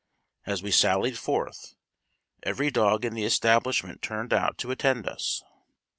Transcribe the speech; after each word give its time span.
As 0.47 0.63
we 0.63 0.71
sallied 0.71 1.15
forth, 1.19 1.75
every 2.41 2.71
dog 2.71 3.05
in 3.05 3.13
the 3.13 3.23
establishment 3.23 4.01
turned 4.01 4.33
out 4.33 4.57
to 4.57 4.71
attend 4.71 5.07
us. 5.07 5.43